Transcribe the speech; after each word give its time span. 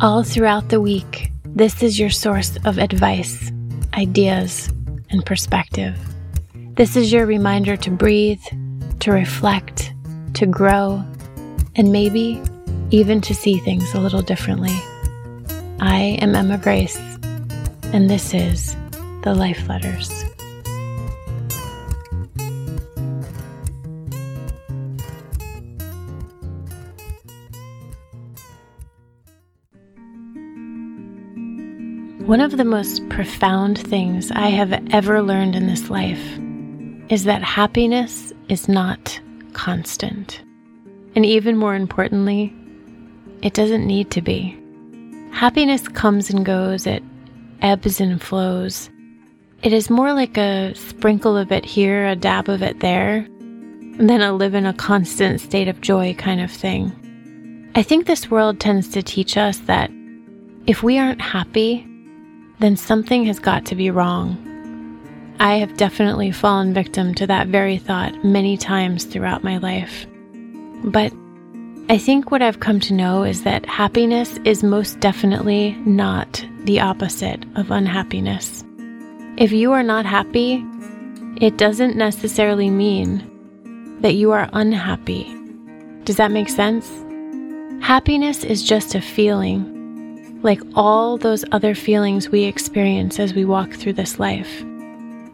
All 0.00 0.22
throughout 0.22 0.68
the 0.68 0.80
week, 0.80 1.32
this 1.44 1.82
is 1.82 1.98
your 1.98 2.10
source 2.10 2.56
of 2.64 2.78
advice, 2.78 3.50
ideas, 3.94 4.68
and 5.10 5.26
perspective. 5.26 5.98
This 6.74 6.94
is 6.94 7.12
your 7.12 7.26
reminder 7.26 7.76
to 7.78 7.90
breathe, 7.90 8.44
to 9.00 9.10
reflect, 9.10 9.92
to 10.34 10.46
grow, 10.46 11.02
and 11.74 11.90
maybe 11.90 12.40
even 12.92 13.20
to 13.22 13.34
see 13.34 13.58
things 13.58 13.92
a 13.92 14.00
little 14.00 14.22
differently. 14.22 14.78
I 15.80 16.16
am 16.22 16.36
Emma 16.36 16.58
Grace, 16.58 16.96
and 17.92 18.08
this 18.08 18.32
is 18.32 18.76
The 19.24 19.34
Life 19.34 19.68
Letters. 19.68 20.24
One 32.28 32.42
of 32.42 32.58
the 32.58 32.64
most 32.66 33.08
profound 33.08 33.78
things 33.78 34.30
I 34.30 34.48
have 34.48 34.86
ever 34.90 35.22
learned 35.22 35.56
in 35.56 35.66
this 35.66 35.88
life 35.88 36.38
is 37.08 37.24
that 37.24 37.42
happiness 37.42 38.34
is 38.50 38.68
not 38.68 39.18
constant. 39.54 40.42
And 41.16 41.24
even 41.24 41.56
more 41.56 41.74
importantly, 41.74 42.54
it 43.40 43.54
doesn't 43.54 43.86
need 43.86 44.10
to 44.10 44.20
be. 44.20 44.54
Happiness 45.32 45.88
comes 45.88 46.28
and 46.28 46.44
goes, 46.44 46.86
it 46.86 47.02
ebbs 47.62 47.98
and 47.98 48.20
flows. 48.20 48.90
It 49.62 49.72
is 49.72 49.88
more 49.88 50.12
like 50.12 50.36
a 50.36 50.74
sprinkle 50.74 51.34
of 51.34 51.50
it 51.50 51.64
here, 51.64 52.06
a 52.06 52.14
dab 52.14 52.50
of 52.50 52.62
it 52.62 52.80
there, 52.80 53.26
than 53.96 54.20
a 54.20 54.34
live 54.34 54.54
in 54.54 54.66
a 54.66 54.74
constant 54.74 55.40
state 55.40 55.66
of 55.66 55.80
joy 55.80 56.12
kind 56.12 56.42
of 56.42 56.50
thing. 56.50 56.92
I 57.74 57.82
think 57.82 58.04
this 58.04 58.30
world 58.30 58.60
tends 58.60 58.90
to 58.90 59.02
teach 59.02 59.38
us 59.38 59.60
that 59.60 59.90
if 60.66 60.82
we 60.82 60.98
aren't 60.98 61.22
happy, 61.22 61.86
then 62.58 62.76
something 62.76 63.24
has 63.24 63.38
got 63.38 63.64
to 63.66 63.74
be 63.74 63.90
wrong. 63.90 64.44
I 65.40 65.56
have 65.56 65.76
definitely 65.76 66.32
fallen 66.32 66.74
victim 66.74 67.14
to 67.14 67.26
that 67.28 67.46
very 67.46 67.78
thought 67.78 68.24
many 68.24 68.56
times 68.56 69.04
throughout 69.04 69.44
my 69.44 69.58
life. 69.58 70.06
But 70.84 71.12
I 71.88 71.96
think 71.96 72.30
what 72.30 72.42
I've 72.42 72.60
come 72.60 72.80
to 72.80 72.94
know 72.94 73.22
is 73.22 73.44
that 73.44 73.64
happiness 73.64 74.36
is 74.44 74.62
most 74.62 75.00
definitely 75.00 75.72
not 75.86 76.44
the 76.64 76.80
opposite 76.80 77.44
of 77.56 77.70
unhappiness. 77.70 78.64
If 79.36 79.52
you 79.52 79.72
are 79.72 79.84
not 79.84 80.04
happy, 80.04 80.64
it 81.40 81.56
doesn't 81.56 81.96
necessarily 81.96 82.68
mean 82.68 83.24
that 84.00 84.14
you 84.14 84.32
are 84.32 84.50
unhappy. 84.52 85.32
Does 86.04 86.16
that 86.16 86.32
make 86.32 86.48
sense? 86.48 86.90
Happiness 87.80 88.42
is 88.42 88.62
just 88.62 88.96
a 88.96 89.00
feeling 89.00 89.77
like 90.42 90.60
all 90.74 91.16
those 91.16 91.44
other 91.52 91.74
feelings 91.74 92.28
we 92.28 92.44
experience 92.44 93.18
as 93.18 93.34
we 93.34 93.44
walk 93.44 93.72
through 93.72 93.94
this 93.94 94.18
life. 94.18 94.60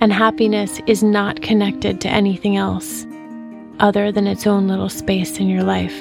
And 0.00 0.12
happiness 0.12 0.80
is 0.86 1.02
not 1.02 1.42
connected 1.42 2.00
to 2.00 2.08
anything 2.08 2.56
else 2.56 3.06
other 3.80 4.10
than 4.10 4.26
its 4.26 4.46
own 4.46 4.68
little 4.68 4.88
space 4.88 5.38
in 5.38 5.48
your 5.48 5.62
life. 5.62 5.96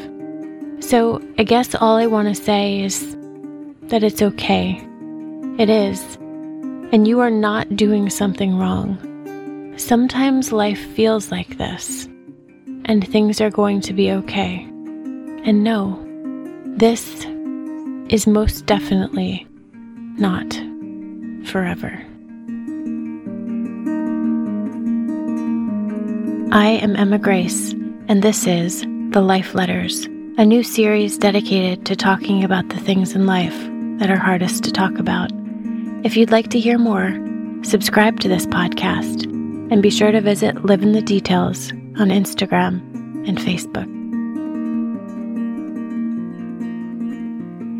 So 0.80 1.22
I 1.38 1.44
guess 1.44 1.76
all 1.76 1.98
I 1.98 2.08
want 2.08 2.28
to 2.28 2.36
say 2.36 2.82
is 2.82 3.16
that 3.84 4.04
it's 4.04 4.22
okay. 4.22 4.84
It 5.58 5.70
is. 5.70 6.02
And 6.92 7.08
you 7.08 7.20
are 7.20 7.32
not 7.32 7.76
doing 7.76 8.10
something 8.10 8.58
wrong. 8.58 8.98
Sometimes 9.78 10.52
life 10.52 10.80
feels 10.80 11.32
like 11.32 11.58
this, 11.58 12.06
and 12.86 13.08
things 13.08 13.42
are 13.42 13.52
going 13.52 13.82
to 13.82 13.94
be 13.94 14.12
okay. 14.12 14.64
And 15.44 15.64
no, 15.64 16.04
this 16.66 17.26
is 18.10 18.26
most 18.26 18.66
definitely 18.66 19.46
not 20.18 20.54
forever. 21.46 21.92
I 26.52 26.70
am 26.70 26.96
Emma 26.96 27.20
Grace, 27.20 27.74
and 28.08 28.24
this 28.24 28.48
is 28.48 28.82
The 29.10 29.22
Life 29.22 29.54
Letters, 29.54 30.06
a 30.38 30.46
new 30.46 30.64
series 30.64 31.18
dedicated 31.18 31.86
to 31.86 31.96
talking 31.96 32.44
about 32.44 32.70
the 32.70 32.80
things 32.80 33.14
in 33.14 33.26
life 33.26 33.58
that 34.00 34.10
are 34.10 34.18
hardest 34.18 34.64
to 34.64 34.72
talk 34.72 34.98
about. 34.98 35.30
If 36.06 36.16
you'd 36.16 36.32
like 36.32 36.50
to 36.52 36.60
hear 36.60 36.78
more, 36.78 37.14
subscribe 37.64 38.22
to 38.22 38.30
this 38.30 38.46
podcast 38.46 39.26
and 39.72 39.84
be 39.84 39.90
sure 39.90 40.12
to 40.12 40.22
visit 40.22 40.64
Live 40.64 40.82
in 40.82 40.94
the 40.94 41.02
Details 41.02 41.72
on 42.00 42.10
Instagram 42.10 42.80
and 43.28 43.38
Facebook. 43.38 43.97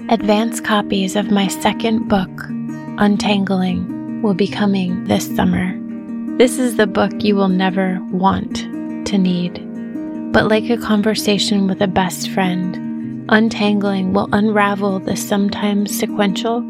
Advance 0.10 0.62
copies 0.62 1.18
of 1.18 1.32
my 1.32 1.48
second 1.48 2.08
book, 2.08 2.30
Untangling, 2.98 4.22
will 4.22 4.34
be 4.34 4.48
coming 4.48 5.04
this 5.04 5.36
summer. 5.36 5.78
This 6.38 6.58
is 6.58 6.78
the 6.78 6.88
book 6.88 7.12
you 7.20 7.36
will 7.36 7.50
never 7.50 8.00
want 8.10 8.56
to 9.08 9.18
need. 9.18 9.62
But 10.32 10.48
like 10.48 10.70
a 10.70 10.78
conversation 10.78 11.68
with 11.68 11.82
a 11.82 11.90
best 11.90 12.30
friend, 12.30 13.26
Untangling 13.28 14.14
will 14.14 14.30
unravel 14.32 15.00
the 15.00 15.18
sometimes 15.18 16.00
sequential, 16.00 16.62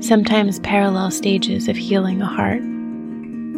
sometimes 0.00 0.60
parallel 0.60 1.10
stages 1.10 1.66
of 1.66 1.78
healing 1.78 2.20
a 2.20 2.26
heart. 2.26 2.60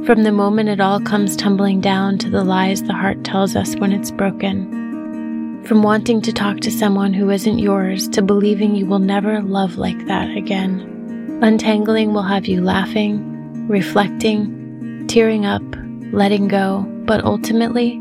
From 0.06 0.22
the 0.22 0.30
moment 0.30 0.68
it 0.68 0.80
all 0.80 1.00
comes 1.00 1.34
tumbling 1.34 1.80
down 1.80 2.18
to 2.18 2.30
the 2.30 2.44
lies 2.44 2.84
the 2.84 2.92
heart 2.92 3.24
tells 3.24 3.56
us 3.56 3.74
when 3.74 3.90
it's 3.90 4.12
broken 4.12 4.81
from 5.66 5.82
wanting 5.82 6.20
to 6.22 6.32
talk 6.32 6.58
to 6.60 6.70
someone 6.70 7.12
who 7.12 7.30
isn't 7.30 7.58
yours 7.58 8.08
to 8.08 8.22
believing 8.22 8.74
you 8.74 8.86
will 8.86 8.98
never 8.98 9.40
love 9.40 9.76
like 9.76 10.06
that 10.06 10.36
again. 10.36 11.40
Untangling 11.42 12.12
will 12.12 12.22
have 12.22 12.46
you 12.46 12.60
laughing, 12.62 13.68
reflecting, 13.68 15.06
tearing 15.06 15.46
up, 15.46 15.62
letting 16.12 16.48
go, 16.48 16.84
but 17.04 17.24
ultimately 17.24 18.00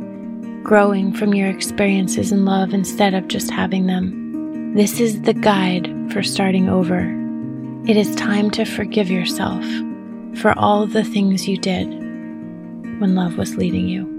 growing 0.64 1.14
from 1.14 1.34
your 1.34 1.50
experiences 1.50 2.32
in 2.32 2.46
love 2.46 2.74
instead 2.74 3.14
of 3.14 3.28
just 3.28 3.50
having 3.52 3.88
them. 3.88 4.74
This 4.76 5.00
is 5.00 5.22
the 5.22 5.34
guide 5.34 5.92
for 6.12 6.24
starting 6.24 6.70
over. 6.70 7.00
It 7.90 7.98
is 7.98 8.16
time 8.16 8.52
to 8.52 8.66
forgive 8.66 9.10
yourself 9.10 9.66
for 10.36 10.58
all 10.58 10.88
the 10.88 11.04
things 11.04 11.48
you 11.48 11.58
did 11.58 11.88
when 13.00 13.16
love 13.16 13.38
was 13.38 13.56
leading 13.56 13.88
you. 13.88 14.11